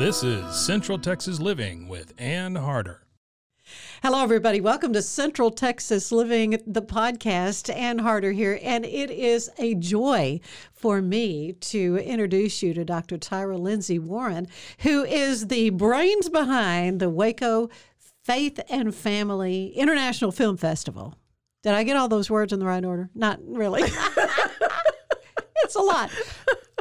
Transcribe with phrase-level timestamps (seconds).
[0.00, 3.02] This is Central Texas Living with Ann Harder.
[4.02, 4.58] Hello, everybody.
[4.58, 7.68] Welcome to Central Texas Living, the podcast.
[7.68, 10.40] Ann Harder here, and it is a joy
[10.72, 13.18] for me to introduce you to Dr.
[13.18, 17.68] Tyra Lindsay Warren, who is the brains behind the Waco
[18.24, 21.14] Faith and Family International Film Festival.
[21.62, 23.10] Did I get all those words in the right order?
[23.14, 23.82] Not really.
[25.62, 26.10] it's a lot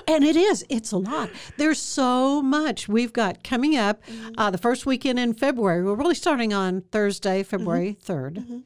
[0.09, 4.31] and it is it's a lot there's so much we've got coming up mm-hmm.
[4.38, 8.11] uh, the first weekend in february we're really starting on thursday february mm-hmm.
[8.11, 8.59] 3rd mm-hmm.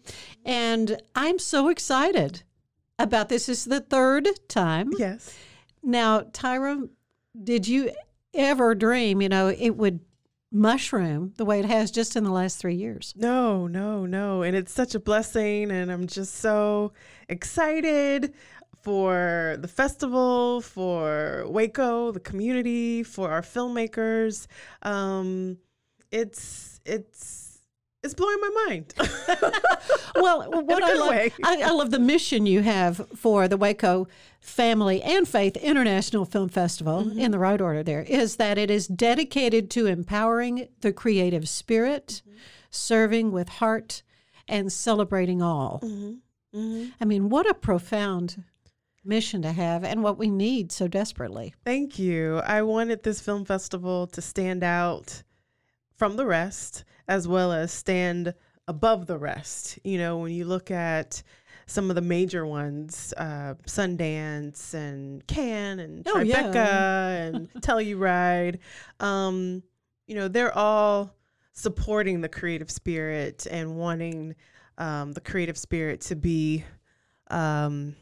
[0.45, 2.43] and i'm so excited
[2.97, 3.47] about this.
[3.47, 5.35] this is the third time yes
[5.83, 6.89] now tyra
[7.43, 7.91] did you
[8.33, 9.99] ever dream you know it would
[10.53, 13.11] mushroom the way it has just in the last three years.
[13.17, 14.43] No, no, no.
[14.43, 15.71] And it's such a blessing.
[15.71, 16.93] And I'm just so
[17.27, 18.35] excited
[18.83, 24.47] for the festival, for Waco, the community, for our filmmakers.
[24.81, 25.57] Um,
[26.11, 27.59] it's it's
[28.03, 28.93] it's blowing my mind.
[30.15, 34.07] well, what I love, I, I, love the mission you have for the Waco
[34.41, 37.17] Family and Faith International Film Festival mm-hmm.
[37.17, 37.81] in the right order.
[37.81, 42.37] There is that it is dedicated to empowering the creative spirit, mm-hmm.
[42.69, 44.03] serving with heart,
[44.49, 45.79] and celebrating all.
[45.81, 46.59] Mm-hmm.
[46.59, 46.89] mm-hmm.
[46.99, 48.43] I mean, what a profound
[49.05, 51.53] mission to have and what we need so desperately.
[51.65, 52.37] Thank you.
[52.39, 55.23] I wanted this film festival to stand out
[55.95, 58.33] from the rest as well as stand
[58.67, 59.79] above the rest.
[59.83, 61.21] You know, when you look at
[61.65, 67.11] some of the major ones, uh, Sundance and Cannes and oh, Tribeca yeah.
[67.11, 68.59] and Telluride,
[68.99, 69.63] um,
[70.07, 71.13] you know, they're all
[71.53, 74.35] supporting the creative spirit and wanting
[74.77, 76.63] um, the creative spirit to be
[77.29, 77.95] um,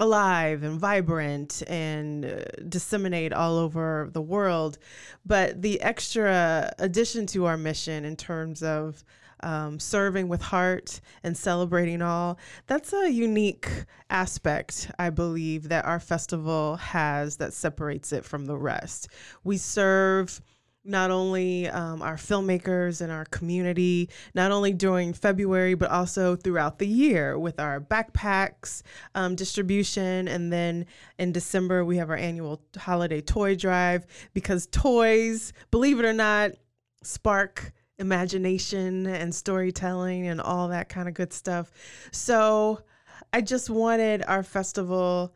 [0.00, 4.78] alive and vibrant and uh, disseminate all over the world.
[5.26, 9.04] But the extra addition to our mission in terms of
[9.40, 13.68] um, serving with heart and celebrating all, that's a unique
[14.10, 19.08] aspect, I believe, that our festival has that separates it from the rest.
[19.44, 20.40] We serve
[20.88, 26.78] not only um, our filmmakers and our community, not only during February, but also throughout
[26.78, 28.82] the year with our backpacks
[29.14, 30.26] um, distribution.
[30.26, 30.86] And then
[31.18, 36.52] in December, we have our annual holiday toy drive because toys, believe it or not,
[37.02, 41.70] spark imagination and storytelling and all that kind of good stuff.
[42.12, 42.82] So
[43.32, 45.34] I just wanted our festival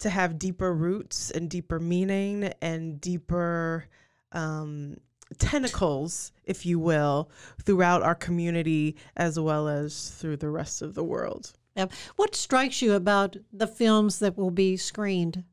[0.00, 3.86] to have deeper roots and deeper meaning and deeper
[4.32, 4.96] um,
[5.38, 7.30] tentacles, if you will,
[7.62, 11.52] throughout our community as well as through the rest of the world.
[12.16, 15.44] What strikes you about the films that will be screened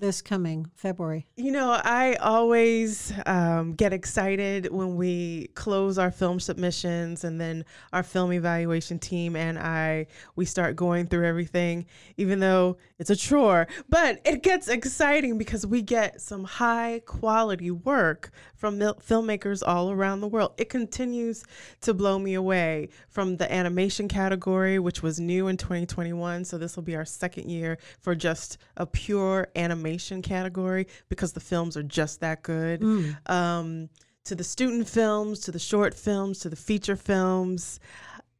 [0.00, 1.26] this coming February?
[1.36, 7.64] You know, I always um, get excited when we close our film submissions and then
[7.92, 11.86] our film evaluation team and I, we start going through everything,
[12.16, 13.68] even though it's a chore.
[13.88, 19.90] But it gets exciting because we get some high quality work from mil- filmmakers all
[19.90, 20.54] around the world.
[20.56, 21.44] It continues
[21.82, 26.44] to blow me away from the animation category, which was new in 2021.
[26.44, 31.32] So this will be our second year for just a pure animation animation category because
[31.32, 32.80] the films are just that good.
[32.80, 33.30] Mm.
[33.30, 33.88] Um,
[34.24, 37.80] to the student films, to the short films, to the feature films.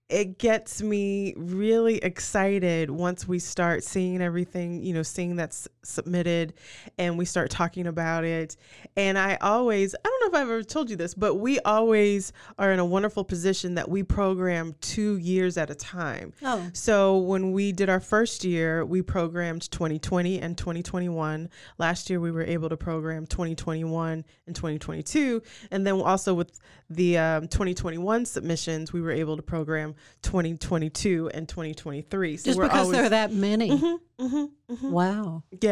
[0.08, 6.54] it gets me really excited once we start seeing everything, you know, seeing that's submitted
[6.98, 8.56] and we start talking about it.
[8.96, 12.32] And I always, I don't know if I've ever told you this, but we always
[12.58, 16.32] are in a wonderful position that we program two years at a time.
[16.42, 16.68] Oh.
[16.72, 21.48] So when we did our first year, we programmed 2020 and 2021.
[21.78, 25.42] Last year, we were able to program 2021 and 2022.
[25.70, 31.48] And then also with the um, 2021 submissions, we were able to program 2022 and
[31.48, 32.36] 2023.
[32.36, 33.70] So Just because always, there are that many.
[34.20, 35.42] Mm-hmm, Wow.
[35.62, 35.69] yeah,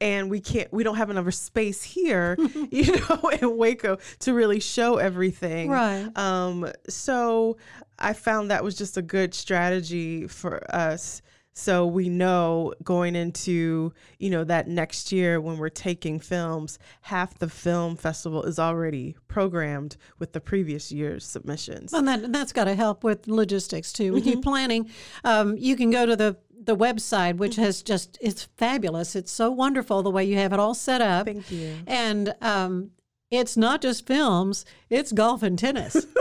[0.00, 0.72] and we can't.
[0.72, 2.36] We don't have enough space here,
[2.70, 5.70] you know, in Waco to really show everything.
[5.70, 6.08] Right.
[6.16, 6.70] Um.
[6.88, 7.56] So
[7.98, 11.22] I found that was just a good strategy for us.
[11.58, 17.38] So we know going into you know that next year when we're taking films, half
[17.38, 21.92] the film festival is already programmed with the previous year's submissions.
[21.92, 24.12] Well, and that, that's got to help with logistics too.
[24.12, 24.30] With Mm-hmm.
[24.36, 24.90] you planning,
[25.24, 27.38] um, you can go to the the website, Mm-hmm.
[27.38, 29.14] which has just it's fabulous.
[29.16, 31.26] It's so wonderful the way you have it all set up.
[31.26, 31.74] Thank you.
[31.86, 32.90] And um,
[33.30, 36.06] it's not just films; it's golf and tennis.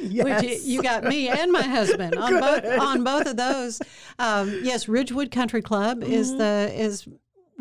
[0.00, 0.42] Yes.
[0.42, 3.80] Which you, you got me and my husband on both on both of those.
[4.18, 7.06] Um, yes, Ridgewood Country Club is the is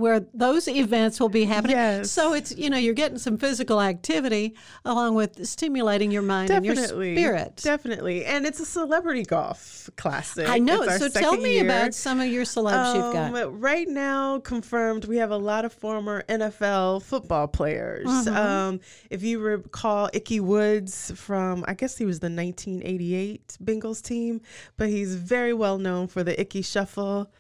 [0.02, 1.78] where those events will be happening.
[1.78, 2.12] Yes.
[2.12, 7.10] So it's you know you're getting some physical activity along with stimulating your mind Definitely,
[7.10, 7.56] and your spirit.
[7.58, 10.50] Definitely, and it's a celebrity golf classic.
[10.50, 10.86] I know.
[10.98, 11.66] So tell me year.
[11.66, 13.34] about some of your celebs you've got.
[13.34, 18.08] Um, Right now, confirmed, we have a lot of former NFL football players.
[18.08, 18.36] Mm-hmm.
[18.36, 24.42] Um, if you recall Ickey Woods from, I guess he was the 1988 Bengals team,
[24.78, 27.32] but he's very well known for the Ickey Shuffle.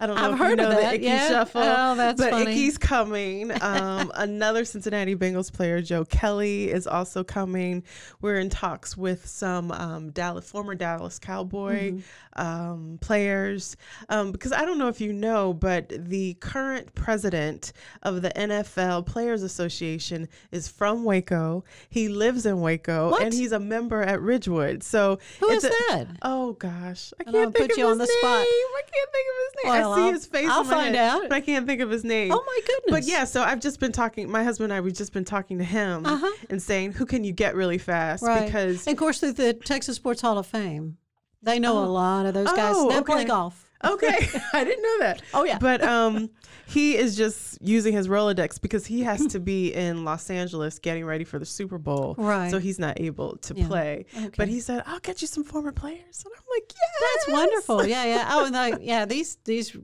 [0.00, 1.28] I don't know I've if heard you of know that, the Ickey yeah.
[1.28, 1.60] Shuffle.
[1.60, 2.52] Oh, that's but funny.
[2.52, 3.52] Ickey's coming.
[3.68, 7.82] Um, another Cincinnati Bengals player, Joe Kelly, is also coming.
[8.20, 11.98] We're in talks with some um, Dallas, former Dallas Cowboy Mm-hmm.
[12.38, 13.76] Um, players
[14.08, 19.06] um, because I don't know if you know, but the current president of the NFL
[19.06, 21.64] Players Association is from Waco.
[21.88, 23.22] He lives in Waco, What?
[23.22, 24.82] and he's a member at Ridgewood.
[24.82, 26.06] So Who is a- that?
[26.22, 28.18] Oh gosh, I can't don't think put of you his on the name.
[28.20, 28.46] spot.
[28.46, 29.70] I can't think of his name.
[29.72, 30.48] Well, I see I'll- his face.
[30.50, 31.22] I'll find head, out.
[31.22, 32.32] but I can't think of his name.
[32.32, 32.90] Oh my goodness!
[32.90, 34.30] But yeah, so I've just been talking.
[34.30, 36.30] My husband and I, we've just been talking to him Uh-huh.
[36.50, 38.46] and saying, "Who can you get really fast?" right.
[38.46, 40.96] Because and of course, through the Texas Sports Hall of Fame,
[41.42, 43.68] they know a lot of those guys Oh, that play golf.
[43.84, 45.22] okay, I didn't know that.
[45.34, 45.58] Oh, yeah.
[45.58, 46.30] but um,
[46.66, 51.04] he is just using his Rolodex because he has to be in Los Angeles getting
[51.04, 52.50] ready for the Super Bowl, Right.
[52.50, 53.66] So he's not able to Yeah.
[53.66, 54.06] play.
[54.16, 54.30] Okay.
[54.36, 57.86] But he said, "I'll get you some former players," and I'm like, "Yeah, That's wonderful.
[57.86, 58.28] Yeah, yeah.
[58.32, 59.76] Oh, and yeah, these these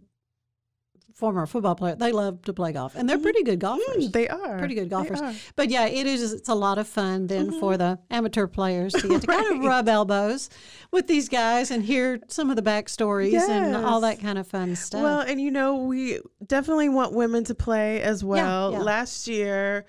[1.15, 4.09] former football player, they love to play golf, and they're pretty good golfers.
[4.09, 5.21] Mm, they are pretty good golfers.
[5.57, 6.33] But yeah, it is.
[6.33, 9.65] It's a lot of fun then for the amateur players to get to kind of
[9.65, 10.51] rub elbows
[10.91, 14.75] with these guys and hear some of the backstories and all that kind of fun
[14.77, 15.03] stuff.
[15.03, 18.73] Well, and you know, we definitely want women to play as well.
[18.73, 18.79] yeah.
[18.81, 19.87] Last year,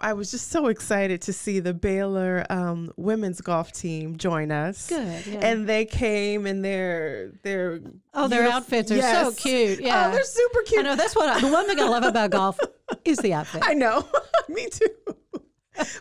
[0.00, 4.88] I was just so excited to see the Baylor um, women's golf team join us.
[4.88, 5.40] Good, yeah.
[5.40, 7.80] And they came in their their
[8.16, 9.78] oh, their outfits are so cute.
[9.80, 10.80] Oh, yeah, Oh, they're super cute.
[10.80, 12.58] I know that's what I, the one thing I love about golf
[13.04, 13.62] is the outfit.
[13.64, 14.08] I know.
[14.48, 14.88] Me too.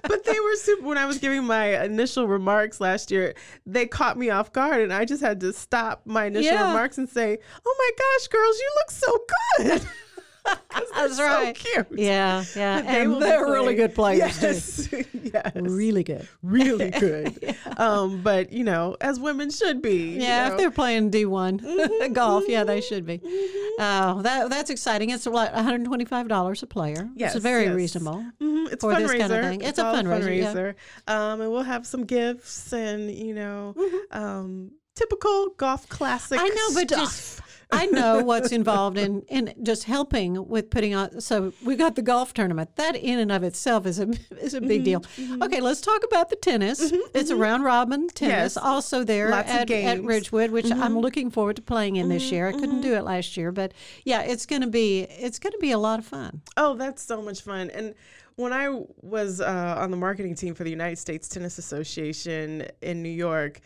[0.03, 3.33] but they were super when I was giving my initial remarks last year,
[3.65, 6.67] they caught me off guard and I just had to stop my initial Yeah.
[6.69, 9.25] remarks and say, Oh my gosh, girls, you look so
[9.57, 9.87] good.
[10.95, 11.55] That's so right.
[11.55, 11.87] cute.
[11.93, 14.45] Yeah, yeah, they and they're really good players too.
[14.47, 14.89] yes.
[15.13, 15.51] yes.
[15.55, 16.27] Really good.
[16.41, 17.55] Really good.
[17.77, 20.13] um, but you know, as women should be.
[20.13, 20.53] you Yeah, know.
[20.53, 23.19] if they're playing D one Mm-hmm, golf, yeah, they should be.
[23.79, 25.09] Oh, that that's exciting.
[25.09, 27.09] It's like one hundred twenty five dollars a player.
[27.15, 27.75] Yes, it's very yes.
[27.75, 28.23] reasonable.
[28.41, 29.07] Mhm, It's for fundraiser.
[29.07, 29.61] this kind of thing.
[29.61, 30.75] It's a all fundraiser,
[31.07, 31.31] yeah.
[31.31, 34.17] Um, and we'll have some gifts and you know, Mm-hmm.
[34.17, 36.39] um, typical golf classic.
[36.39, 36.99] I know, but stuff.
[36.99, 37.41] just
[37.71, 41.19] I know what's involved in in just helping with putting on.
[41.21, 42.75] So we got the golf tournament.
[42.75, 45.01] That in and of itself is a is a big deal.
[45.01, 46.93] Mm-hmm, Okay, let's talk about the tennis.
[47.13, 48.57] It's a round robin tennis, Yes.
[48.57, 49.67] also there at, at.
[49.67, 50.05] Mm-hmm.
[50.05, 52.47] Ridgewood, which I'm looking forward to playing in this year.
[52.47, 55.77] I couldn't do it last year, but yeah, it's gonna be it's gonna be a
[55.77, 56.41] lot of fun.
[56.57, 57.69] Oh, that's so much fun.
[57.71, 57.95] And
[58.35, 63.01] when I was uh, on the marketing team for the United States Tennis Association in
[63.01, 63.61] New York,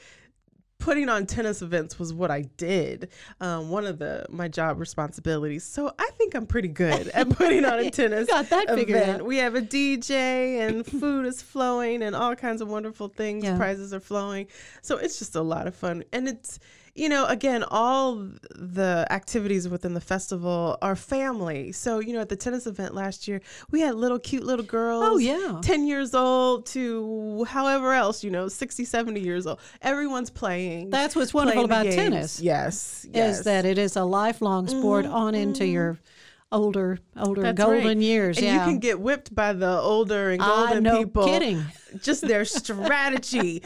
[0.80, 3.10] putting on tennis events was what I did.
[3.40, 5.64] Um, one of the my job responsibilities.
[5.64, 9.22] So I think I'm pretty good at putting on a tennis Got that event.
[9.22, 9.26] out.
[9.28, 10.12] We have a DJ
[10.60, 13.44] and food is flowing and all kinds of wonderful things.
[13.44, 13.58] Yeah.
[13.58, 14.48] Prizes are flowing.
[14.82, 16.04] So it's just a lot of fun.
[16.14, 16.60] And it's
[17.00, 21.72] you know, again, all the activities within the festival are family.
[21.72, 23.42] So, you know, at the tennis event last year,
[23.72, 25.06] we had little cute little girls.
[25.08, 25.62] Oh, yeah.
[25.62, 29.60] 10 years old to however else, you know, 60, 70 years old.
[29.82, 30.90] Everyone's playing.
[30.90, 31.96] That's what's wonderful about games.
[31.96, 32.42] tennis.
[32.42, 33.08] Yes.
[33.14, 33.40] yes.
[33.40, 35.16] Is that it is a lifelong sport mm-hmm.
[35.16, 36.04] on into your mm-hmm.
[36.52, 37.98] Older older That's golden right.
[37.98, 38.38] years.
[38.38, 38.66] And yeah.
[38.66, 41.26] you can get whipped by the older and Ah, golden no people.
[41.26, 41.64] kidding.
[42.02, 43.64] Just their strategy,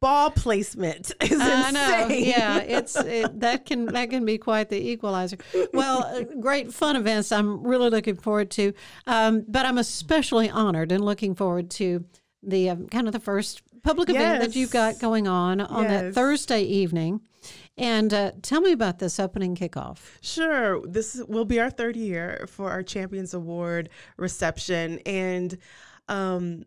[0.00, 2.02] ball placement is I know.
[2.04, 2.24] insane.
[2.24, 5.36] Yeah, it's it, that can that can be quite the equalizer.
[5.72, 7.32] Well, uh, great fun events.
[7.32, 8.72] I'm really looking forward to,
[9.06, 12.04] um, but I'm especially honored and looking forward to
[12.42, 16.14] the um, kind of the first public event that you've got going on on that
[16.14, 17.20] Thursday evening.
[17.78, 19.98] And uh, tell me about this opening kickoff.
[20.22, 20.80] Sure.
[20.86, 24.98] This will be our third year for our Champions Award reception.
[25.04, 25.58] And
[26.08, 26.64] um,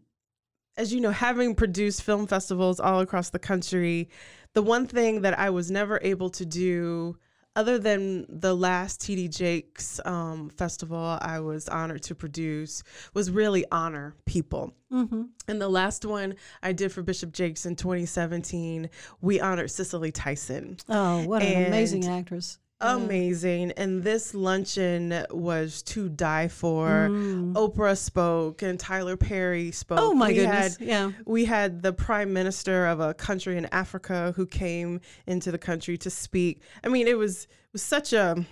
[0.78, 4.10] as you know, having produced film festivals all across the country,
[4.54, 7.18] the one thing that I was never able to do,
[7.60, 13.66] other than the last TD Jakes um, festival I was honored to produce, was really
[13.70, 14.74] honor people.
[14.90, 15.24] Mm-hmm.
[15.50, 18.90] And the last one I did for Bishop Jakes in 2017,
[19.20, 20.78] we honored Cicely Tyson.
[20.88, 22.60] Oh, what an amazing actress!
[22.82, 23.72] Amazing.
[23.74, 27.10] And this luncheon was to die for.
[27.10, 30.00] Oprah spoke and Tyler Perry spoke.
[30.00, 30.04] Mm.
[30.04, 30.78] Oh my We goodness!
[30.78, 31.12] had- yeah.
[31.26, 35.98] we had the prime minister of a country in Africa who came into the country
[35.98, 36.62] to speak.
[36.84, 38.46] I mean, it was it was such a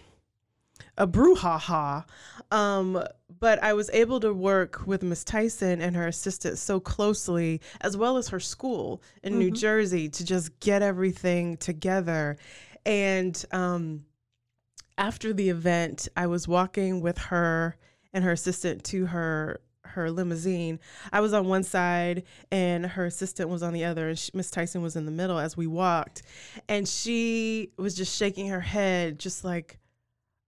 [0.98, 2.06] a brouhaha.
[2.52, 3.04] Um,
[3.40, 7.96] but I was able to work with Miss Tyson and her assistant so closely, as
[7.98, 12.38] well as her school in New Jersey, to just get everything together.
[12.86, 14.06] And um,
[14.98, 17.78] after the event, I was walking with her
[18.14, 20.80] and her assistant to her her limousine.
[21.12, 24.82] I was on one side and her assistant was on the other, and Miss Tyson
[24.82, 26.24] was in the middle as we walked,
[26.68, 29.80] and she was just shaking her head, just like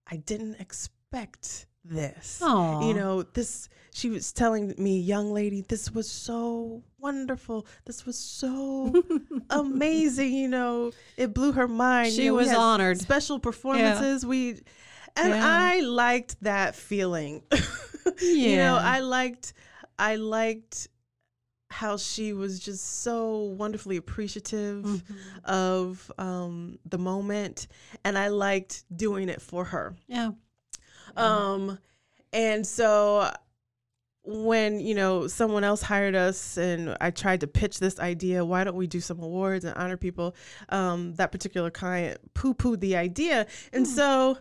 [0.06, 2.40] I didn't expect this.
[2.42, 2.86] Aw.
[2.88, 3.68] You know, this.
[3.92, 7.66] She was telling me, young lady, this was so wonderful.
[7.86, 8.92] This was so
[9.50, 10.32] amazing.
[10.32, 12.12] You know, it blew her mind.
[12.12, 12.98] She You know, was honored.
[13.00, 14.24] Special performances.
[14.24, 14.60] We,
[15.16, 15.40] and Yeah.
[15.44, 17.42] I liked that feeling.
[17.52, 17.60] yeah.
[18.22, 19.52] You know, I liked,
[19.98, 20.88] I liked
[21.70, 25.14] how she was just so wonderfully appreciative Mm-hmm.
[25.50, 27.66] of um, the moment,
[28.04, 29.94] and I liked doing it for her.
[30.06, 30.30] Yeah.
[31.16, 31.78] Um,
[32.32, 33.30] and so
[34.22, 38.64] when you know someone else hired us and I tried to pitch this idea, why
[38.64, 40.34] don't we do some awards and honor people?
[40.68, 44.38] Um, that particular client poo pooed the idea, and so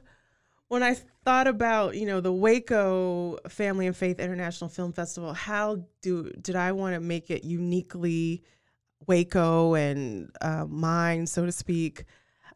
[0.67, 0.95] when I
[1.25, 6.55] thought about you know the Waco Family and Faith International Film Festival, how do did
[6.55, 8.43] I want to make it uniquely
[9.07, 12.05] Waco and uh, mine, so to speak?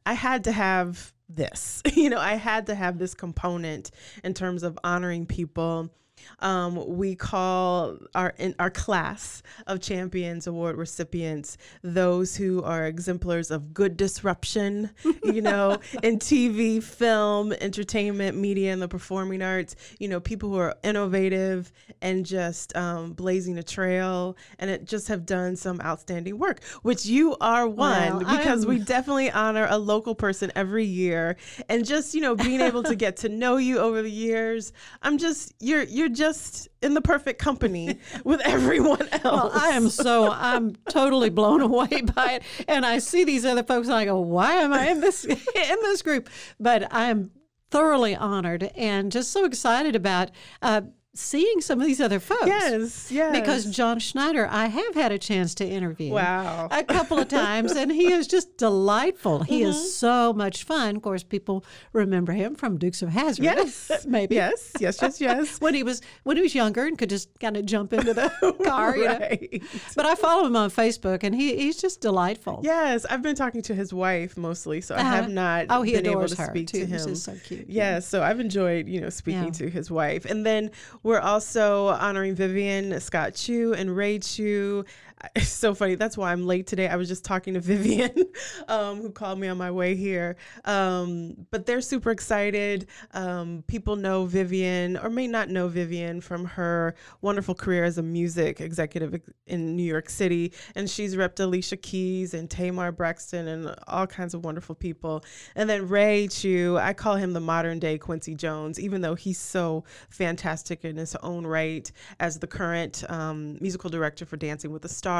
[0.06, 1.82] I had to have this.
[1.96, 3.92] You know, I had to have this component
[4.24, 5.90] in terms of honoring people.
[6.40, 13.52] Um, we call our in our class of Champions Award recipients those who are exemplars
[13.52, 14.90] of good disruption,
[15.24, 19.76] you know, in TV, film, entertainment, media, and the performing arts.
[20.00, 25.08] You know, people who are innovative and just um, blazing a trail, and it just
[25.08, 29.68] have done some outstanding work, which you are one Well, because we I'm- definitely honor
[29.70, 31.38] a local person every year,
[31.70, 34.74] and just you know being able to get to know you over the years.
[35.02, 39.24] I'm just you're you're just in the perfect company with everyone else.
[39.24, 43.64] Well, I am so I'm totally blown away by it, and I see these other
[43.64, 45.36] folks, and I go, "Why am I in this in
[45.82, 46.30] this group?"
[46.60, 47.32] But I am
[47.72, 50.30] thoroughly honored and just so excited about
[50.62, 50.82] uh,
[51.16, 52.48] seeing some of these other folks.
[52.48, 53.40] Yes, yes.
[53.40, 56.12] Because John Schneider, I have had a chance to interview.
[56.14, 56.68] Wow.
[56.72, 59.44] A couple of times, and he is just delightful.
[59.44, 59.70] He Mm-hmm.
[59.70, 60.96] is so much fun.
[60.96, 63.46] Of course, people remember him from Dukes of Hazzard.
[63.46, 64.36] Yes, maybe.
[64.36, 65.62] Yes, yes, yes, yes.
[65.62, 68.30] When he was when he was younger and could just kind of jump into the
[68.66, 69.68] car, you know.
[69.96, 72.62] But I follow him on Facebook, and he, he's just delightful.
[72.64, 75.16] Yes, I've been talking to his wife mostly, so I Uh-huh.
[75.16, 76.80] have not Oh, he been able adores to her, speak too.
[76.82, 77.08] to him.
[77.08, 77.70] just so cute.
[77.70, 79.50] Yes, so I've enjoyed, you know, speaking Yeah.
[79.62, 80.26] to his wife.
[80.26, 80.72] And then
[81.04, 84.86] we're also honoring Vivian Scott Chew and Ray Chew.
[85.36, 85.96] It's so funny.
[85.96, 86.88] That's why I'm late today.
[86.88, 88.26] I was just talking to Vivian,
[88.68, 90.36] um, who called me on my way here.
[90.66, 92.88] Um, but they're super excited.
[93.14, 98.04] Um, people know Vivian or may not know Vivian from her wonderful career as a
[98.04, 100.52] music executive in New York City.
[100.76, 105.24] And she's repped Alicia Keys and Tamar Braxton and all kinds of wonderful people.
[105.56, 109.40] And then Ray Chew, I call him the modern day Quincy Jones, even though he's
[109.40, 111.90] so fantastic in his own right
[112.20, 115.13] as the current um, musical director for Dancing with the Stars,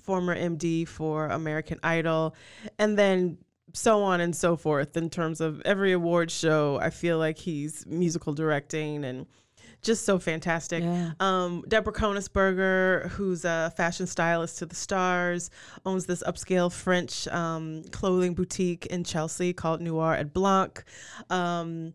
[0.00, 2.34] former MD for American Idol.
[2.78, 3.38] And then
[3.74, 6.78] so on and so forth in terms of every award show.
[6.80, 9.26] I feel like he's musical directing and
[9.82, 10.82] just so fantastic.
[10.82, 11.12] Yeah.
[11.18, 15.50] Um, Deborah Konisberger, who's a fashion stylist to the stars,
[15.84, 20.84] owns this upscale French um, clothing boutique in Chelsea called Noir et Blanc.
[21.30, 21.94] Um,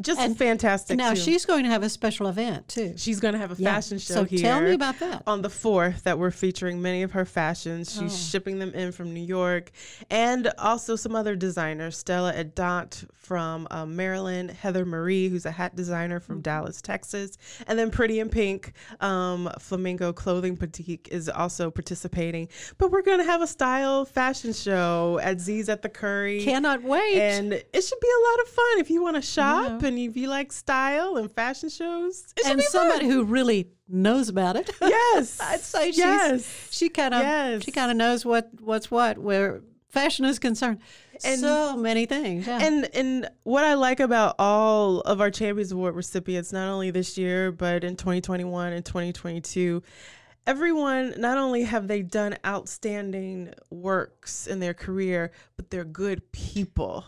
[0.00, 0.96] just And fantastic.
[0.96, 1.20] now too.
[1.20, 2.94] she's going to have a special event too.
[2.96, 3.74] she's going to have a Yeah.
[3.74, 5.22] fashion show So here tell me about that.
[5.26, 7.92] on the 4th that we're featuring many of her fashions.
[7.92, 8.16] She's Oh.
[8.30, 9.70] shipping them in from New York
[10.10, 15.76] and also some other designers Stella Adant from um, Maryland, Heather Marie, who's a hat
[15.76, 16.42] designer from Mm-hmm.
[16.42, 22.48] Dallas, Texas, and then Pretty in Pink, um, Flamingo Clothing Boutique is also participating.
[22.78, 26.42] But we're going to have a style fashion show at Z's at the Curry.
[26.42, 27.18] Cannot wait.
[27.20, 29.78] and it should be a lot of fun if you want to shop Yeah.
[29.90, 32.32] And if you like style and fashion shows.
[32.46, 33.10] And somebody fun.
[33.10, 34.70] who really knows about it.
[34.80, 35.40] Yes.
[35.40, 36.68] I'd say yes.
[36.70, 37.64] she kind of Yes.
[37.64, 40.78] she kind of knows what what's what where fashion is concerned.
[41.24, 42.46] And- so many things.
[42.46, 42.60] Yeah.
[42.62, 47.18] And and what I like about all of our Champions Award recipients, not only this
[47.18, 49.82] year but in 2021 and 2022,
[50.46, 57.04] everyone not only have they done outstanding works in their career, but they're good people.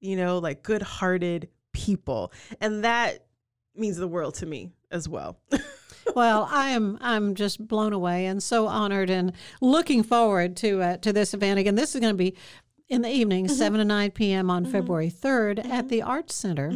[0.00, 1.48] You know, like good-hearted
[1.84, 3.24] people, and that
[3.76, 5.38] means the world to me as well.
[6.14, 10.96] well, I am I'm just blown away and so honored and looking forward to uh,
[10.98, 11.74] to this event again.
[11.74, 12.36] This is going to be
[12.88, 13.54] in the evening, Mm-hmm.
[13.54, 14.50] 7 to 9 p.m.
[14.50, 16.70] on February 3rd at the Arts Center,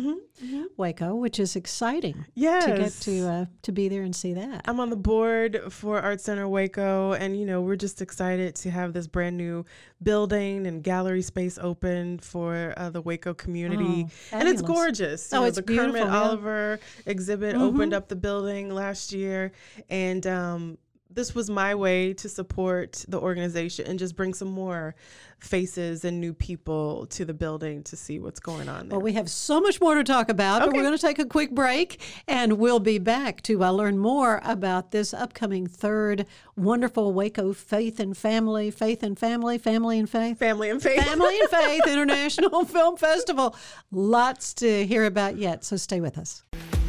[0.76, 2.30] Waco, which is exciting Mm-hmm.
[2.34, 2.64] yes.
[2.64, 4.62] to get to uh, to be there and see that.
[4.66, 8.70] I'm on the board for Art Center Waco, and you know we're just excited to
[8.70, 9.64] have this brand new
[10.02, 15.30] building and gallery space open for uh, the Waco community, Oh, and it's gorgeous.
[15.30, 16.14] You Oh, know, it's the beautiful, Kermit yeah.
[16.14, 16.24] Mm-hmm.
[16.28, 19.52] Oliver exhibit opened up the building last year,
[19.90, 20.78] and um,
[21.10, 24.94] this was my way to support the organization and just bring some more
[25.38, 28.98] faces and new people to the building to see what's going on there.
[28.98, 31.24] Well, we have so much more to talk about, but we're going to take a
[31.24, 37.12] quick break and we'll be back to uh, learn more about this upcoming third wonderful
[37.12, 40.38] Waco Faith and Family, Faith and Family, Family and Faith.
[40.38, 41.04] Family and faith.
[41.04, 43.56] Family and Faith International Film Festival.
[43.90, 46.44] Lots to hear about yet, so stay with us.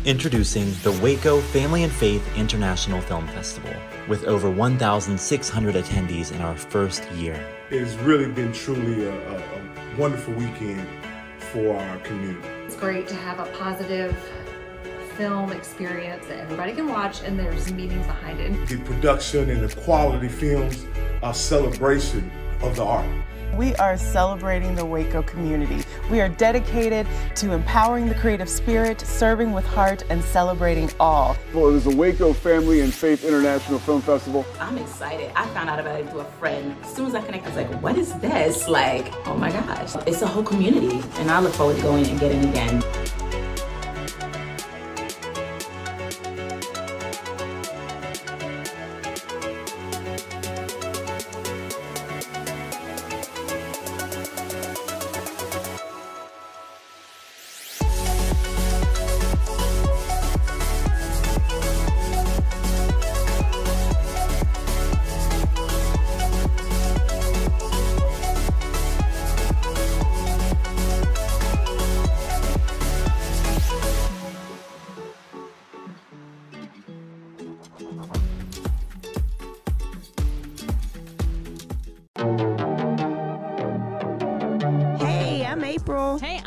[0.06, 3.74] Introducing the Waco Family and Faith International Film Festival.
[4.10, 7.40] With over 1,600 attendees in our first year.
[7.70, 10.88] It has really been truly a, a, a wonderful weekend
[11.38, 12.48] for our community.
[12.66, 14.18] It's great to have a positive
[15.16, 18.68] film experience that everybody can watch and there's meaning behind it.
[18.68, 20.88] The production and the quality films
[21.22, 22.32] are celebration
[22.62, 23.08] of the art.
[23.56, 25.84] We are celebrating the Waco community.
[26.10, 31.36] We are dedicated to empowering the creative spirit, serving with heart, and celebrating all.
[31.54, 34.46] Well, it is the Waco Family and Faith International Film Festival.
[34.60, 35.32] I'm excited.
[35.36, 36.76] I found out about it through a friend.
[36.84, 38.68] As soon as I connected, I was like, what is this?
[38.68, 39.96] Like, oh my gosh.
[40.08, 41.02] It's a whole community.
[41.16, 42.84] And I look forward to going and getting again.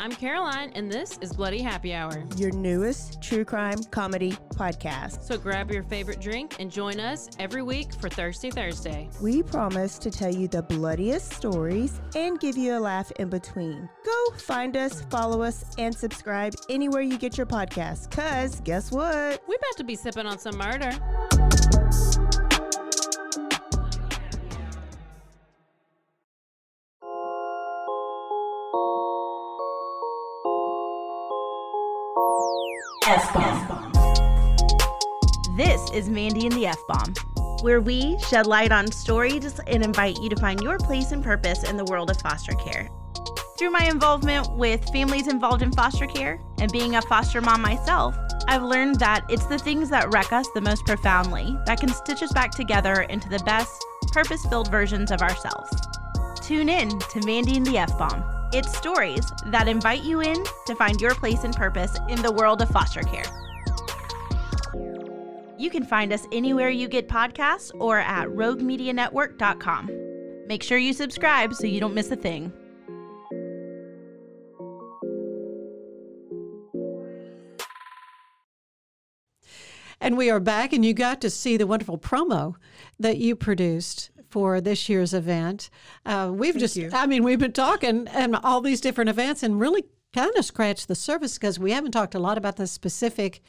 [0.03, 2.25] I'm Caroline, and this is Bloody Happy Hour.
[2.35, 5.23] your newest true crime comedy podcast.
[5.23, 9.09] So grab your favorite drink and join us every week for Thirsty Thursday.
[9.21, 13.87] We promise to tell you the bloodiest stories and give you a laugh in between.
[14.03, 18.11] Go find us, follow us, and subscribe anywhere you get your podcasts.
[18.11, 19.41] Cause guess what?
[19.47, 20.91] We're about to be sipping on some murder.
[35.93, 37.13] Is Mandy and the F Bomb,
[37.61, 41.63] where we shed light on stories and invite you to find your place and purpose
[41.63, 42.89] in the world of foster care.
[43.57, 48.15] Through my involvement with families involved in foster care and being a foster mom myself,
[48.47, 52.23] I've learned that it's the things that wreck us the most profoundly that can stitch
[52.23, 55.71] us back together into the best, purpose filled versions of ourselves.
[56.41, 58.23] Tune in to Mandy and the F Bomb.
[58.51, 62.61] It's stories that invite you in to find your place and purpose in the world
[62.61, 63.42] of foster care.
[65.63, 69.89] You can find us anywhere you get podcasts or at roguemedianetwork.com.
[70.45, 72.51] Make sure you subscribe so you don't miss a thing.
[80.01, 82.55] And we are back, and you got to see the wonderful promo
[82.99, 85.69] that you produced for this year's event.
[86.05, 90.37] Uh, we've just—I mean, we've been talking and all these different events and really kind
[90.37, 93.41] of scratched the surface because we haven't talked a lot about the specific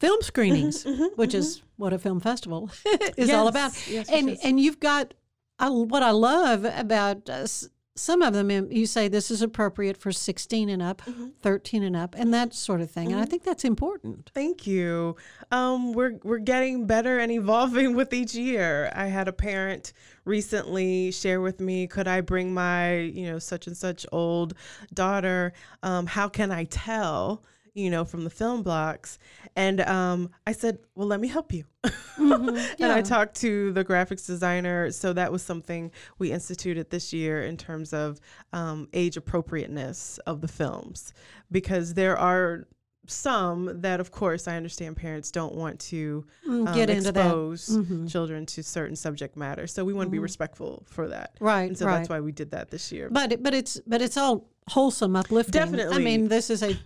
[0.00, 2.70] film screenings, which is what a film festival
[3.16, 3.72] is all about.
[3.88, 4.44] yes, and yes, yes.
[4.44, 5.14] and you've got
[5.58, 7.46] I, what I love about uh,
[7.94, 8.50] some of them.
[8.50, 11.02] um, You say this is appropriate for 16 and up,
[11.42, 13.12] 13 and up, and that sort of thing.
[13.12, 14.30] And I think that's important.
[14.34, 15.16] Thank you.
[15.50, 18.90] Um, we're we're getting better and evolving with each year.
[18.94, 19.92] I had a parent
[20.24, 24.54] recently share with me, could I bring my you know such and such old
[24.94, 25.52] daughter?
[25.82, 27.42] Um, how can I tell?
[27.74, 29.18] You know, from the film blocks,
[29.56, 31.64] and um, I said, "Well, let me help you."
[32.18, 32.94] and yeah.
[32.94, 37.56] I talked to the graphics designer, so that was something we instituted this year in
[37.56, 38.20] terms of
[38.52, 41.14] um, age appropriateness of the films,
[41.50, 42.66] because there are
[43.06, 47.68] some that, of course, I understand parents don't want to Mm, um, get into expose
[47.70, 48.08] Mhm.
[48.10, 49.66] children to certain subject matter.
[49.66, 50.22] So we want to be Mhm.
[50.22, 51.96] respectful for that, Right, And so right.
[51.96, 53.08] that's why we did that this year.
[53.10, 55.52] But it, but it's but it's all wholesome, uplifting.
[55.52, 55.96] Definitely.
[55.96, 56.76] I mean, this is a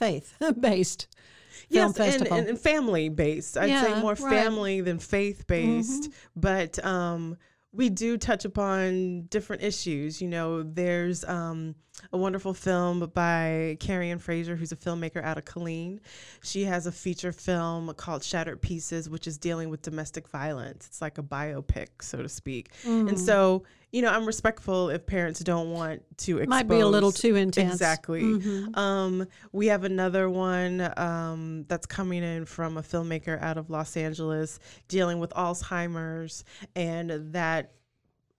[0.00, 1.06] faith based
[1.70, 3.56] yes, and, and, family based.
[3.56, 4.18] I'd say Yeah, more right.
[4.18, 6.10] family than faith based.
[6.10, 6.12] Mhm.
[6.36, 7.36] But um,
[7.72, 10.20] we do touch upon different issues.
[10.20, 11.74] You know, there's um,
[12.12, 16.00] a wonderful film by Carrie Ann Fraser, who's a filmmaker out of Killeen.
[16.42, 20.86] She has a feature film called Shattered Pieces, which is dealing with domestic violence.
[20.86, 22.70] It's like a biopic, so to speak.
[22.84, 23.10] Mm.
[23.10, 26.48] And so, you know, I'm respectful if parents don't want to expose.
[26.48, 27.72] Might be a little too intense.
[27.74, 28.22] Exactly.
[28.22, 28.76] Mhm.
[28.76, 33.96] Um, we have another one um, that's coming in from a filmmaker out of Los
[33.96, 34.58] Angeles
[34.88, 36.44] dealing with Alzheimer's
[36.76, 37.72] and that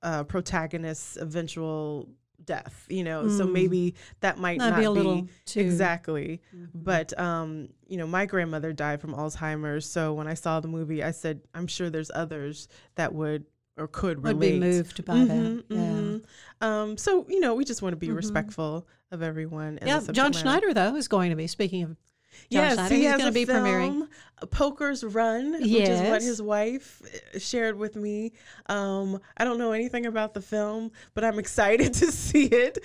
[0.04, 2.10] uh, protagonist's eventual
[2.46, 2.86] death.
[2.90, 3.52] You know, so Mm.
[3.52, 5.70] maybe that might Might not be a little too- Mm-hmm.
[5.70, 6.42] exactly.
[6.74, 11.04] But um, you know, my grandmother died from Alzheimer's, so when I saw the movie,
[11.04, 13.46] I said, I'm sure there's others that would
[13.78, 15.78] or could Would be moved by that, Mhm, yeah.
[15.80, 16.24] mhm.
[16.60, 18.16] Um, so you know, we just want to be Mhm.
[18.18, 19.78] respectful of everyone.
[19.80, 20.34] and yeah, John.
[20.34, 21.96] Schneider though is going to be speaking of
[22.50, 22.96] Yes, Schneider.
[22.96, 23.92] he has going to be premiering.
[23.92, 24.10] film,
[24.50, 27.00] Poker's Run, which is what his wife
[27.36, 28.34] uh, shared with me.
[28.66, 32.80] Um, I don't know anything about the film, but I'm excited to see it.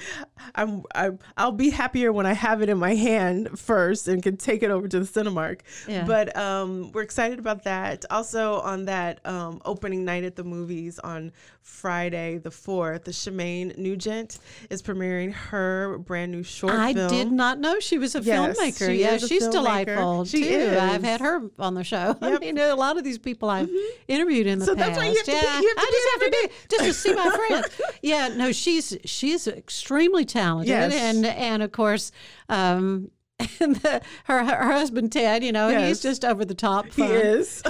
[0.54, 4.36] I'm, I'm I'll be happier when I have it in my hand first and can
[4.36, 5.60] take it over to the Cinemark.
[5.88, 6.04] Yeah.
[6.04, 8.04] But um, we're excited about that.
[8.10, 11.32] Also on that um, opening night at the movies on
[11.62, 14.38] Friday the fourth, the Shemane Nugent
[14.70, 17.08] is premiering her brand new short I film.
[17.08, 18.86] did not know she was a Yes, filmmaker.
[18.88, 20.48] she yeah, a she's delightful She too.
[20.48, 20.78] is.
[20.78, 22.16] I've had her on the show.
[22.20, 22.40] I Yep.
[22.40, 23.70] mean, a lot of these people I've
[24.08, 24.86] interviewed in the So past.
[24.94, 26.54] that's why you have to be- yeah, you have to I just have to be
[26.70, 27.64] just to see my friend.
[28.02, 30.92] Yeah, no, she's she's extremely talented, Yes.
[30.94, 32.12] and and of course.
[32.48, 33.10] Um,
[33.60, 36.86] and the, her her husband Ted, you know, he's just over the top.
[36.94, 37.62] He is.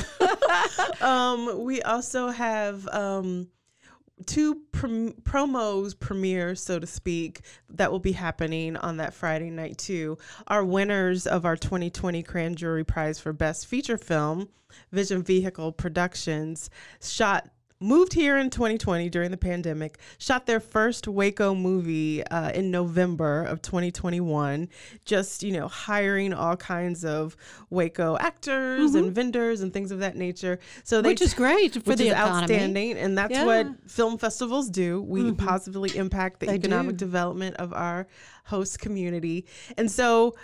[1.00, 3.48] um, we also have um,
[4.26, 9.78] two prom- promos premieres, so to speak, that will be happening on that Friday night
[9.78, 10.18] too.
[10.48, 14.48] Our winners of our 2020 Grand Jury Prize for Best Feature Film,
[14.92, 17.48] Vision Vehicle Productions, shot.
[17.78, 23.42] Moved here in 2020 during the pandemic, shot their first Waco movie uh, in November
[23.44, 24.70] of 2021.
[25.04, 27.36] Just, you know, hiring all kinds of
[27.68, 30.58] Waco actors and vendors and things of that nature.
[30.84, 31.12] So they Mm-hmm.
[31.12, 32.42] Which is great for which the is economy.
[32.42, 33.44] outstanding, and that's Yeah.
[33.44, 35.02] what film festivals do.
[35.02, 37.04] We positively impact the They economic do.
[37.04, 38.06] development of our
[38.46, 39.44] host community,
[39.76, 40.34] and so.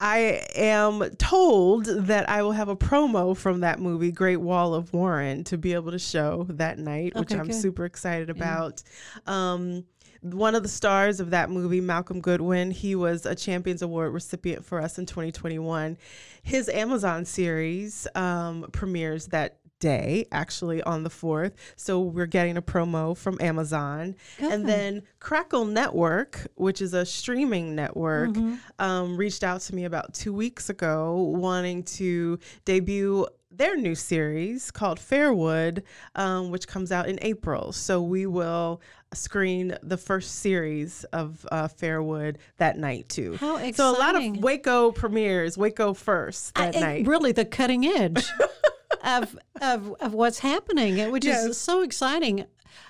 [0.00, 4.92] I am told that I will have a promo from that movie, Great Wall of
[4.94, 7.54] Warren, to be able to show that night, which I'm good.
[7.54, 8.82] super excited about.
[9.26, 9.84] Um,
[10.22, 14.64] one of the stars of that movie, Malcolm Goodwin, he was a Champions Award recipient
[14.64, 15.96] for us in 2021.
[16.42, 21.52] His Amazon series um, premieres that day, actually on the 4th.
[21.76, 24.14] So we're getting a promo from Amazon.
[24.38, 24.52] Good.
[24.52, 28.36] And then Crackle Network, which is a streaming network,
[28.78, 34.70] um, reached out to me about two weeks ago wanting to debut their new series
[34.70, 35.82] called Fairwood,
[36.14, 37.72] um, which comes out in April.
[37.72, 38.80] So we will
[39.12, 43.36] screen the first series of uh, Fairwood that night too.
[43.36, 43.74] How exciting!
[43.74, 47.06] So a lot of Waco premieres, Waco first that I- night.
[47.08, 48.24] Really, the cutting edge
[49.04, 51.44] of, of of what's happening, which Yes.
[51.46, 52.46] is so exciting.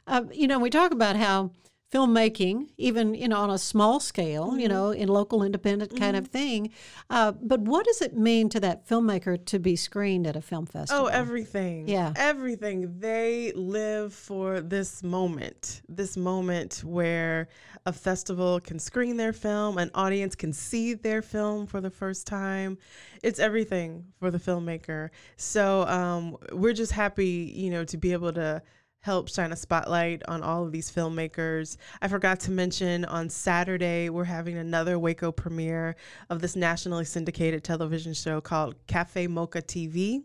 [0.06, 1.50] Uh, you know, we talk about how
[1.90, 4.70] filmmaking, even you know on a small scale, you Mhm.
[4.70, 6.70] know, in local independent kind of thing.
[7.08, 10.66] Uh, but what does it mean to that filmmaker to be screened at a film
[10.66, 11.06] festival?
[11.06, 11.88] Oh, everything.
[11.88, 12.12] Yeah.
[12.16, 13.00] Everything.
[13.00, 17.48] They live for this moment, this moment where
[17.86, 22.26] a festival can screen their film, an audience can see their film for the first
[22.26, 22.78] time.
[23.22, 25.10] It's everything for the filmmaker.
[25.36, 28.62] So um, we're just happy, you know, to be able to
[29.00, 31.76] help shine a spotlight on all of these filmmakers.
[32.02, 35.96] I forgot to mention on Saturday, we're having another Waco premiere
[36.28, 40.22] of this nationally syndicated television show called Cafe Mocha TV.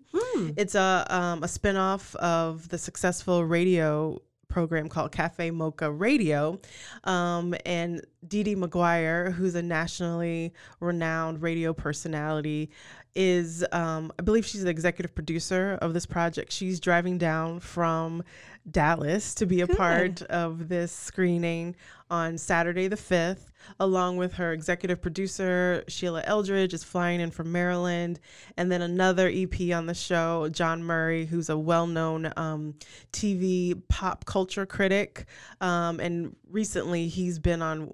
[0.57, 6.59] It's a, um, a spinoff of the successful radio program called Cafe Mocha Radio.
[7.03, 12.71] Um, and Dee Dee McGuire, who's a nationally renowned radio personality,
[13.15, 16.51] is, um, I believe she's the executive producer of this project.
[16.51, 18.23] She's driving down from
[18.69, 21.75] Dallas to be a part of this screening
[22.09, 27.51] on Saturday the 5th, along with her executive producer, Sheila Eldridge, is flying in from
[27.51, 28.19] Maryland.
[28.57, 32.75] And then another EP on the show, Jawn Murray, who's a well known um,
[33.11, 35.25] TV pop culture critic.
[35.61, 37.93] Um, and recently he's been on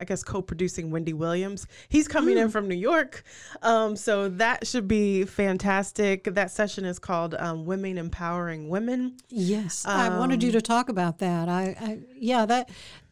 [0.00, 1.66] I guess co-producing Wendy Williams.
[1.88, 3.22] He's coming in from New York,
[3.62, 6.24] um, so that should be fantastic.
[6.24, 10.88] That session is called um, "Women Empowering Women." Yes, I wanted you Um, to talk
[10.88, 11.48] about that.
[11.48, 12.70] I, I yeah, that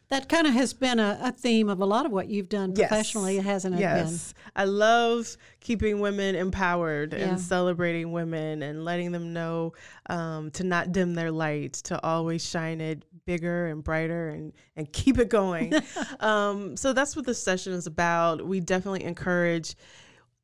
[0.09, 2.73] that kind of has been a, a theme of a lot of what you've done
[2.75, 2.87] Yes.
[2.89, 4.33] professionally, hasn't it Yes.
[4.55, 7.19] I love keeping women empowered Yeah.
[7.29, 9.73] and celebrating women and letting them know
[10.09, 14.91] um, to not dim their light, to always shine it bigger and brighter and, and
[14.91, 15.73] keep it going.
[16.19, 18.43] um, so that's what this session is about.
[18.45, 19.75] We definitely encourage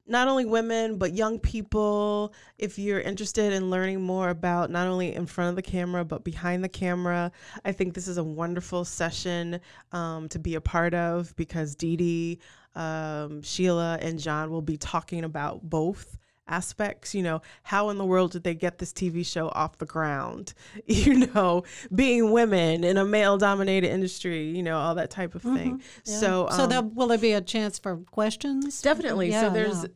[0.08, 2.34] not only women but young people.
[2.58, 6.24] If you're interested in learning more about not only in front of the camera but
[6.24, 7.32] behind the camera
[7.64, 9.60] i think this is a wonderful session
[9.92, 12.40] um, to be a part of because Dee Dee,
[12.76, 18.06] um, sheila and john will be talking about both aspects you know how in the
[18.06, 20.54] world did they get this tv show off the ground
[20.86, 25.42] you know being women in a male dominated industry you know all that type of
[25.42, 25.82] thing Mhm.
[26.06, 26.18] Yeah.
[26.20, 28.82] so so um, there, will there be a chance for questions?
[28.82, 29.30] Definitely.
[29.32, 29.90] Yeah, so there's yeah.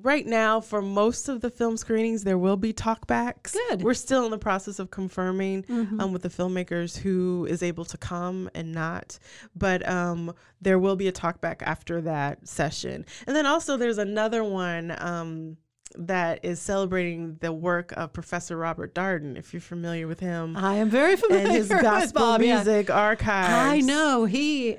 [0.00, 3.52] right now for most of the film screenings there will be talkbacks.
[3.52, 3.82] Good.
[3.82, 6.00] We're still in the process of confirming Mhm.
[6.00, 9.18] um, with the filmmakers who is able to come and not,
[9.56, 13.04] but um, there will be a talkback after that session.
[13.26, 14.94] And then also there's another one.
[14.98, 15.56] Um,
[15.98, 20.56] that is celebrating the work of Professor Robert Darden, if you're familiar with him.
[20.56, 22.56] I am very familiar And his with gospel Bob, yeah.
[22.56, 23.52] music archives.
[23.52, 24.78] I know he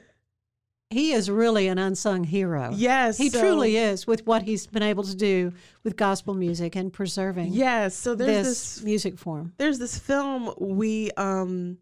[0.89, 2.71] he is really an unsung hero.
[2.75, 5.51] Yes, he so- truly is with what he's been able to do
[5.83, 7.51] with gospel music and preserving.
[7.53, 9.53] Yes, so there's this, this music form.
[9.57, 11.77] there's this film we um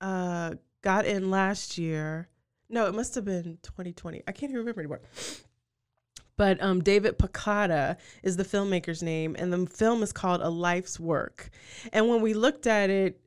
[0.00, 2.28] uh got in last year.
[2.68, 4.22] No, it must have been 2020.
[4.26, 5.00] I can't even remember anymore.
[6.36, 10.98] But um, David Licata is the filmmaker's name, and the film is called A Life's
[10.98, 11.50] Work.
[11.92, 13.20] And when we looked at it,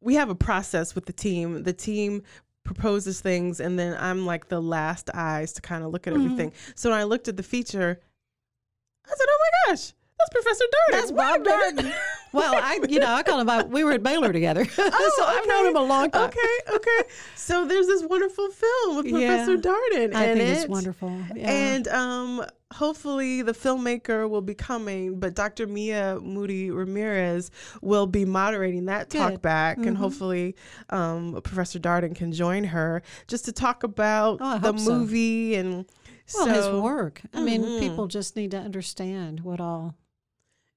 [0.00, 1.62] we have a process with the team.
[1.62, 2.22] The team
[2.64, 6.16] proposes things, and then I'm like the last eyes to kind of look at Mhm.
[6.24, 6.52] everything.
[6.74, 8.00] So when I looked at the feature,
[9.06, 10.92] I said, "Oh my gosh, that's Professor Darden.
[10.92, 11.44] That's Bob.
[11.44, 11.92] Darden.
[12.32, 13.70] Well, I you know I call him.
[13.72, 16.28] We were at Baylor together, so Oh, I've known him a long time.
[16.28, 17.08] Okay, okay.
[17.34, 19.26] So there's this wonderful film with Yeah.
[19.44, 20.14] Professor Darden.
[20.14, 21.12] I in think it's wonderful.
[21.34, 21.50] Yeah.
[21.50, 25.66] And um, hopefully the filmmaker will be coming, but Dr.
[25.66, 27.50] Mia Moody Ramirez
[27.82, 29.42] will be moderating that talk Good.
[29.42, 29.88] back, Mhm.
[29.88, 30.54] and hopefully
[30.90, 34.98] um, Professor Darden can join her just to talk about Oh, the hope so.
[35.00, 35.84] movie and
[36.32, 37.22] well, so, his work.
[37.34, 37.80] I mean, Mhm.
[37.80, 39.96] people just need to understand what all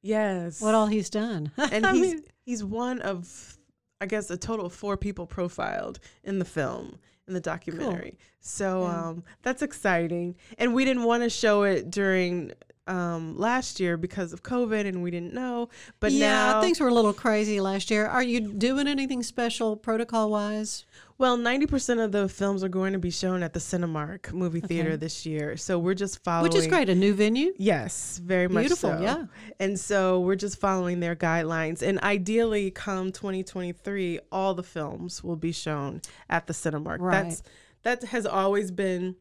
[0.04, 0.62] Yes.
[0.62, 1.52] what all he's done.
[1.58, 3.58] and he's mean, he's one of
[4.00, 8.18] I guess a total of four people profiled in the film in the documentary.
[8.42, 9.08] So Yeah.
[9.08, 10.36] um, that's exciting.
[10.58, 12.52] And we didn't want to show it during
[12.86, 15.70] um, last year because of COVID, and we didn't know.
[16.02, 18.06] But yeah, now things were a little crazy last year.
[18.06, 20.86] Are you doing anything special protocol wise?
[21.24, 24.68] Well, 90% of the films are going to be shown at the Cinemark movie Okay.
[24.68, 25.56] theater this year.
[25.56, 26.52] So we're just following.
[26.52, 26.90] Which is great.
[26.90, 27.54] A new venue.
[27.58, 29.02] Yes, very much Beautiful, so.
[29.02, 29.26] yeah.
[29.58, 31.82] And so we're just following their guidelines.
[31.82, 36.98] And ideally, come 2023, all the films will be shown at the Cinemark.
[37.00, 37.24] Right.
[37.24, 37.42] That's
[37.84, 39.16] that has always been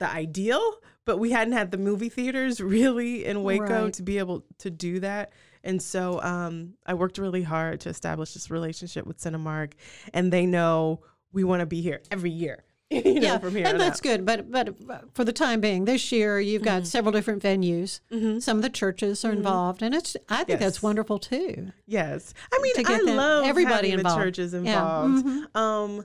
[0.00, 0.74] the ideal,
[1.06, 3.92] but we hadn't had the movie theaters really in Waco Right.
[3.94, 5.32] to be able to do that.
[5.64, 9.72] And so um, I worked really hard to establish this relationship with Cinemark,
[10.14, 11.00] and they know
[11.32, 12.64] we want to be here every year.
[12.90, 14.02] you know, yeah, from here and that's out.
[14.02, 14.24] good.
[14.24, 14.74] But but
[15.14, 16.86] for the time being, this year you've got Mhm.
[16.86, 18.00] several different venues.
[18.42, 19.36] Some of the churches are Mhm.
[19.36, 20.60] involved, and it's I think Yes.
[20.60, 21.70] that's wonderful too.
[21.86, 24.18] Yes, I mean I them- love everybody involved.
[24.18, 24.58] the churches Yeah.
[24.60, 25.26] involved.
[25.26, 25.56] Mhm.
[25.56, 26.04] Um,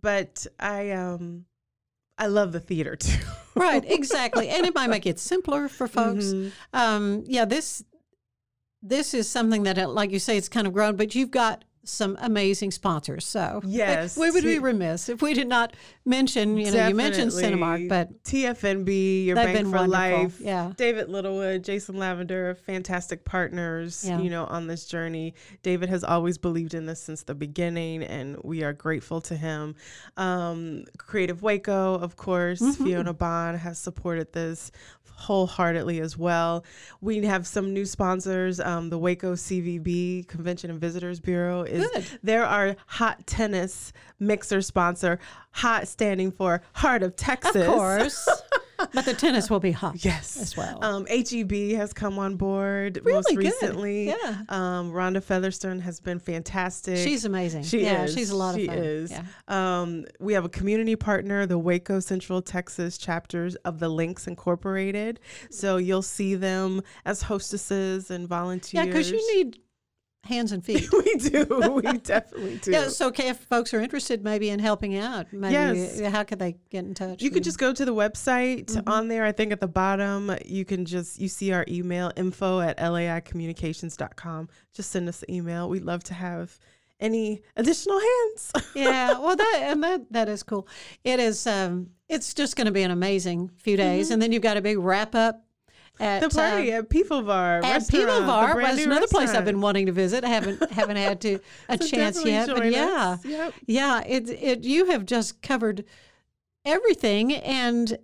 [0.00, 1.44] but I um
[2.18, 3.18] I love the theater too.
[3.54, 6.24] right, exactly, and it might make it simpler for folks.
[6.26, 6.50] Mhm.
[6.72, 7.84] Um, yeah, this
[8.84, 11.64] this is something that, uh, like you say, it's kind of grown, but you've got
[11.86, 13.26] some amazing sponsors.
[13.26, 15.74] So Yes, we would be remiss if we did not
[16.06, 16.56] mention.
[16.56, 20.40] You know, you mentioned Cinemark, but TFNB, your bank been for wonderful, life.
[20.40, 20.72] yeah.
[20.78, 24.18] David Littlewood, Jason Lavender, fantastic partners, Yeah.
[24.18, 25.34] you know, on this journey.
[25.62, 29.74] David has always believed in this since the beginning, and we are grateful to him.
[30.16, 32.82] Um, Creative Waco, of course, Mhm.
[32.82, 34.70] Fiona Bond has supported this
[35.10, 36.64] wholeheartedly as well.
[37.00, 38.60] We have some new sponsors.
[38.60, 42.04] Um, the Waco CVB Convention and Visitors Bureau is Good.
[42.22, 45.18] there are hot tennis mixer sponsor.
[45.52, 47.54] Hot standing for Heart of Texas.
[47.56, 48.28] of course,
[48.92, 50.04] but the tennis will be hot.
[50.04, 50.36] Yes.
[50.36, 50.82] as well.
[50.84, 53.52] Um, HEB has come on board most Really good.
[53.52, 54.08] recently.
[54.08, 54.42] Yeah.
[54.48, 56.96] Um, Rhonda Featherstone has been fantastic.
[56.98, 57.62] She's amazing.
[57.64, 58.14] She Yeah, is.
[58.14, 58.78] she's a lot of she fun.
[58.78, 59.10] is.
[59.10, 59.22] Yeah.
[59.48, 65.20] Um, we have a community partner, the Waco Central Texas chapters of the Links Incorporated.
[65.50, 68.74] So you'll see them as hostesses and volunteers.
[68.74, 69.58] yeah, because you need
[70.24, 70.90] hands and feet.
[70.92, 71.46] we do.
[71.84, 72.70] We definitely do.
[72.72, 76.00] Yeah, so okay, if folks are interested maybe in helping out, maybe Yes.
[76.12, 77.22] how could they get in touch?
[77.22, 78.88] You can just go to the website Mm-hmm.
[78.88, 79.24] on there.
[79.24, 82.78] I think at the bottom, you can just, you see our email info at
[83.48, 84.48] laicommunications.com.
[84.72, 85.68] Just send us an email.
[85.68, 86.58] We'd love to have
[87.00, 88.52] any additional hands.
[88.74, 90.66] yeah, well that and that that is cool.
[91.02, 94.42] It is um it's just going to be an amazing few days and then you've
[94.42, 95.43] got a big wrap up
[96.00, 99.86] at the party uh, at Pivovar at restaurant, Pivovar, new another place I've been wanting
[99.86, 100.24] to visit.
[100.24, 103.18] I haven't haven't had to a So chance yet, but yeah.
[103.24, 103.54] Yep.
[103.66, 105.84] yeah, it it you have just covered
[106.64, 107.96] everything, and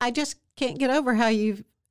[0.00, 1.64] I just can't get over how you've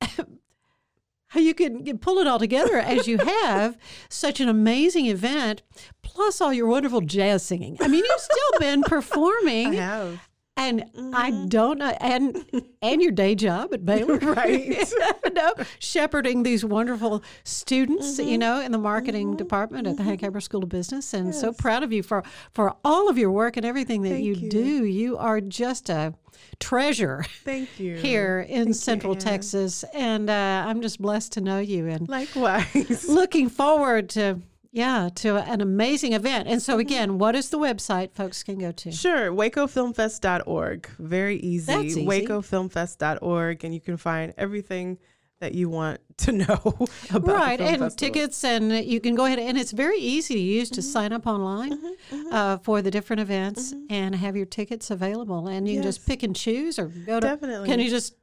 [1.28, 5.62] how you can can pull it all together as you have such an amazing event,
[6.02, 7.76] plus all your wonderful jazz singing.
[7.80, 9.68] I mean, you've still been performing.
[9.68, 10.27] I have.
[10.58, 10.82] And
[11.14, 11.46] I mm-hmm.
[11.46, 12.44] don't know, and
[12.82, 14.92] and your day job at Baylor, Right.
[15.32, 18.38] no, shepherding these wonderful students, you mm-hmm.
[18.40, 19.36] know, in the marketing mm-hmm.
[19.36, 23.08] department at the Hankamer School of Business, and so proud of you for for all
[23.08, 24.50] of your work and everything that you, you.
[24.50, 24.84] do.
[24.84, 26.14] You are just a
[26.58, 27.96] treasure Thank you.
[27.96, 29.20] here in Thank Central Ann.
[29.20, 33.08] Texas, and uh, I'm just blessed to know you and Likewise.
[33.08, 34.40] looking forward to.
[34.70, 36.46] Yeah, to an amazing event.
[36.48, 36.80] And so, mm-hmm.
[36.80, 38.92] again, what is the website folks can go to?
[38.92, 40.88] Sure, wacofilmfest.org.
[40.98, 41.66] Very easy.
[41.66, 42.06] That's easy.
[42.06, 44.98] wacofilmfest.org and you can find everything
[45.40, 47.90] that you want to know about the right and festival.
[47.90, 50.90] tickets and you can go ahead and it's very easy to use to mm-hmm.
[50.90, 55.68] sign up online mm-hmm, Uh, for the different events and have your tickets available and
[55.68, 57.68] you can just pick and choose or go to Definitely.
[57.68, 58.14] can you just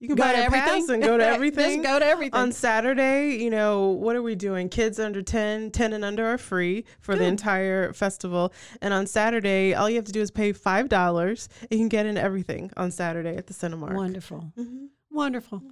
[0.00, 1.82] You can go buy to a everything pass and go to everything.
[1.82, 4.70] Just go to everything On Saturday, you know, what are we doing?
[4.70, 8.52] Kids under 10, 10 and under are free for the entire festival.
[8.80, 12.06] And on Saturday, all you have to do is pay $5 and you can get
[12.06, 13.92] in everything on Saturday at the Cinemark.
[13.94, 14.88] wonderful Mhm.
[15.10, 15.62] wonderful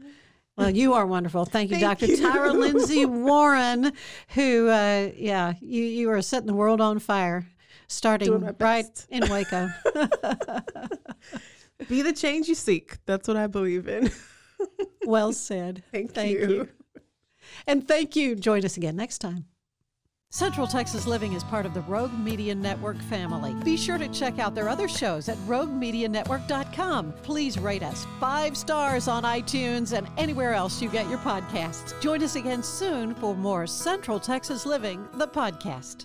[0.58, 2.16] well you are wonderful thank you Thank dr you.
[2.18, 3.92] tyra lindsay warren
[4.34, 7.46] who uh, yeah you, you are setting the world on fire
[7.86, 9.68] starting right in waco
[11.88, 12.98] Be the change you seek.
[13.06, 14.10] That's what I believe in.
[15.06, 16.48] well said Thank, Thank you.
[16.48, 16.68] you.
[17.66, 18.34] And thank you.
[18.34, 19.46] Join us again next time.
[20.30, 23.54] Central Texas Living is part of the Rogue Media Network family.
[23.64, 27.14] Be sure to check out their other shows at roguemedianetwork.com.
[27.22, 31.98] Please rate us five stars on iTunes and anywhere else you get your podcasts.
[32.02, 36.04] Join us again soon for more Central Texas Living, the podcast.